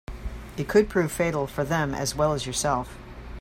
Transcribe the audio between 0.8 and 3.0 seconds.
prove fatal for them as well as yourself.